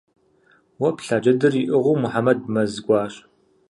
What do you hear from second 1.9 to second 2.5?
Мухьэмэд